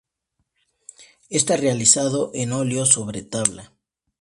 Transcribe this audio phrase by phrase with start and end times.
[1.29, 3.71] Está realizado en óleo sobre tabla.